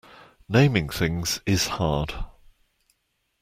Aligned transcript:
Naming 0.49 0.89
things 0.89 1.41
is 1.45 1.67
hard. 1.67 2.11